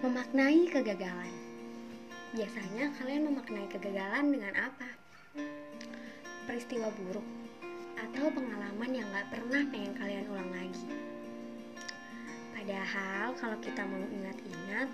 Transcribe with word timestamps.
Memaknai 0.00 0.64
kegagalan. 0.72 1.28
Biasanya 2.32 2.88
kalian 2.96 3.28
memaknai 3.28 3.68
kegagalan 3.68 4.32
dengan 4.32 4.56
apa? 4.56 4.88
Peristiwa 6.48 6.88
buruk 6.88 7.28
atau 8.00 8.32
pengalaman 8.32 8.96
yang 8.96 9.04
gak 9.12 9.28
pernah 9.28 9.60
pengen 9.68 9.92
kalian 10.00 10.24
ulang 10.32 10.48
lagi. 10.56 10.88
Padahal 12.56 13.36
kalau 13.36 13.60
kita 13.60 13.84
mau 13.84 14.00
ingat-ingat, 14.08 14.88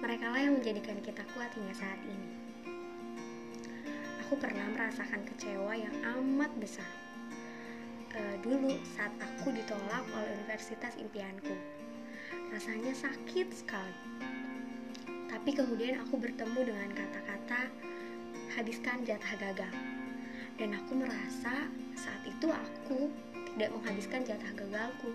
mereka 0.00 0.32
lah 0.32 0.48
yang 0.48 0.56
menjadikan 0.56 0.96
kita 1.04 1.20
kuat 1.36 1.52
hingga 1.52 1.76
saat 1.76 2.00
ini. 2.00 2.28
Aku 4.24 4.40
pernah 4.40 4.64
merasakan 4.80 5.28
kecewa 5.28 5.76
yang 5.76 5.92
amat 6.16 6.48
besar. 6.56 6.88
Uh, 8.16 8.40
dulu 8.40 8.80
saat 8.96 9.12
aku 9.20 9.52
ditolak 9.52 10.08
oleh 10.16 10.40
universitas 10.40 10.96
impianku 10.96 11.52
rasanya 12.50 12.90
sakit 12.90 13.48
sekali. 13.54 14.02
Tapi 15.30 15.50
kemudian 15.54 16.02
aku 16.02 16.18
bertemu 16.18 16.74
dengan 16.74 16.90
kata-kata 16.90 17.70
habiskan 18.58 19.06
jatah 19.06 19.34
gagal. 19.38 19.74
Dan 20.58 20.76
aku 20.76 20.98
merasa 20.98 21.70
saat 21.94 22.22
itu 22.26 22.50
aku 22.50 23.08
tidak 23.54 23.70
menghabiskan 23.78 24.26
jatah 24.26 24.52
gagalku. 24.58 25.14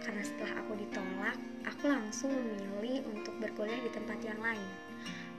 Karena 0.00 0.24
setelah 0.24 0.64
aku 0.64 0.72
ditolak, 0.80 1.36
aku 1.68 1.84
langsung 1.92 2.32
memilih 2.32 3.04
untuk 3.12 3.36
berkuliah 3.38 3.78
di 3.84 3.92
tempat 3.92 4.18
yang 4.24 4.40
lain. 4.40 4.68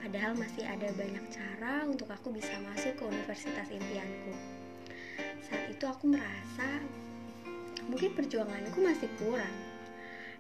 Padahal 0.01 0.37
masih 0.37 0.65
ada 0.65 0.89
banyak 0.93 1.25
cara 1.29 1.85
untuk 1.89 2.09
aku 2.09 2.33
bisa 2.33 2.53
masuk 2.69 2.93
ke 2.97 3.03
universitas 3.05 3.67
impianku. 3.69 4.33
Saat 5.41 5.73
itu 5.73 5.85
aku 5.89 6.05
merasa 6.09 6.81
mungkin 7.89 8.13
perjuanganku 8.13 8.77
masih 8.81 9.09
kurang 9.17 9.70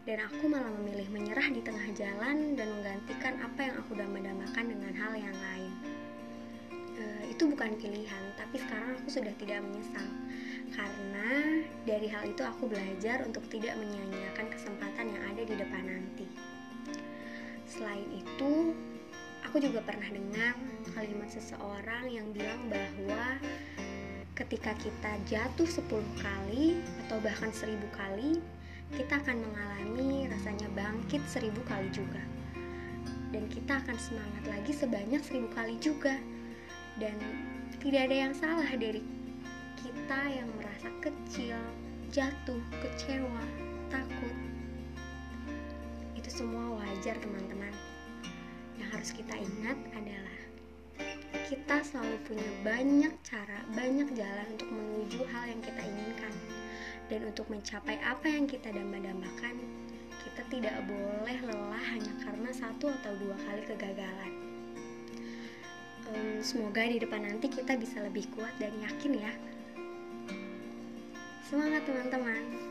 dan 0.05 0.17
aku 0.25 0.49
malah 0.49 0.71
memilih 0.81 1.07
menyerah 1.13 1.47
di 1.53 1.61
tengah 1.61 1.87
jalan 1.93 2.57
dan 2.57 2.67
menggantikan 2.79 3.37
apa 3.37 3.59
yang 3.69 3.75
aku 3.77 3.91
dambakan 3.93 4.65
dengan 4.65 4.93
hal 4.97 5.13
yang 5.13 5.37
lain. 5.37 5.73
E, 6.97 7.03
itu 7.29 7.45
bukan 7.45 7.77
pilihan, 7.77 8.23
tapi 8.33 8.57
sekarang 8.57 8.97
aku 8.97 9.09
sudah 9.13 9.33
tidak 9.37 9.61
menyesal 9.61 10.09
karena 10.71 11.61
dari 11.83 12.07
hal 12.07 12.23
itu 12.25 12.41
aku 12.41 12.71
belajar 12.71 13.21
untuk 13.27 13.43
tidak 13.51 13.75
menyia-nyiakan 13.77 14.47
kesempatan 14.49 15.05
yang 15.11 15.23
ada 15.35 15.43
di 15.43 15.55
depan 15.59 15.83
nanti. 15.83 16.25
Selain 17.67 18.07
itu, 18.11 18.75
aku 19.43 19.59
juga 19.59 19.83
pernah 19.83 20.07
dengar 20.07 20.55
kalimat 20.95 21.29
seseorang 21.31 22.11
yang 22.11 22.27
bilang 22.31 22.67
bahwa 22.71 23.39
ketika 24.35 24.73
kita 24.79 25.11
jatuh 25.27 25.67
10 25.67 25.87
kali 26.19 26.79
atau 27.05 27.19
bahkan 27.21 27.51
1000 27.51 27.77
kali, 27.93 28.39
kita 28.91 29.23
akan 29.23 29.37
mengalami 29.39 30.27
rasanya 30.27 30.67
bangkit 30.75 31.23
seribu 31.23 31.63
kali 31.63 31.87
juga. 31.95 32.19
Dan 33.31 33.47
kita 33.47 33.79
akan 33.79 33.95
semangat 33.95 34.43
lagi 34.43 34.71
sebanyak 34.75 35.21
seribu 35.23 35.47
kali 35.55 35.79
juga. 35.79 36.19
Dan 36.99 37.15
tidak 37.79 38.11
ada 38.11 38.15
yang 38.27 38.33
salah 38.35 38.67
dari 38.75 38.99
kita 39.79 40.19
yang 40.27 40.49
merasa 40.59 40.91
kecil, 40.99 41.55
jatuh, 42.11 42.59
kecewa, 42.83 43.43
takut. 43.87 44.35
Itu 46.19 46.27
semua 46.27 46.83
wajar 46.83 47.15
teman-teman. 47.23 47.71
Yang 48.75 48.89
harus 48.91 49.11
kita 49.15 49.35
ingat 49.39 49.79
adalah 49.95 50.37
kita 51.47 51.83
selalu 51.83 52.15
punya 52.27 52.49
banyak 52.63 53.13
cara, 53.23 53.63
banyak 53.71 54.11
jalan 54.19 54.47
untuk 54.51 54.67
menuju 54.67 55.19
hal 55.31 55.47
yang 55.47 55.61
kita 55.63 55.81
inginkan 55.83 56.35
dan 57.11 57.27
untuk 57.27 57.43
mencapai 57.51 57.99
apa 57.99 58.23
yang 58.31 58.47
kita 58.47 58.71
damba-dambakan, 58.71 59.59
kita 60.23 60.41
tidak 60.47 60.79
boleh 60.87 61.37
lelah 61.43 61.85
hanya 61.91 62.15
karena 62.23 62.47
satu 62.55 62.87
atau 62.87 63.11
dua 63.19 63.35
kali 63.43 63.67
kegagalan. 63.67 64.31
Semoga 66.39 66.87
di 66.87 67.03
depan 67.03 67.27
nanti 67.27 67.51
kita 67.51 67.75
bisa 67.75 67.99
lebih 67.99 68.31
kuat 68.31 68.55
dan 68.63 68.71
yakin 68.79 69.11
ya. 69.19 69.33
Semangat 71.51 71.83
teman-teman! 71.83 72.70